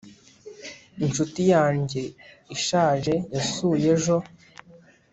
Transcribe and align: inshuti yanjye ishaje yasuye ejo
inshuti 1.05 1.41
yanjye 1.53 2.01
ishaje 2.55 3.13
yasuye 3.35 3.87
ejo 3.95 4.17